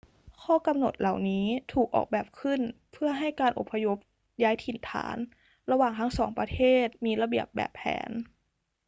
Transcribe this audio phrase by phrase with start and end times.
[0.43, 2.61] ข้อกำหนดเหล่านี้ถูกออกแบบขึ้น
[2.91, 3.97] เพื่อให้การอพยพ
[4.43, 5.17] ย้ายถิ่นฐาน
[5.71, 8.11] ระหว่างทั้งสองประเทศมีระเบียบแบบแผน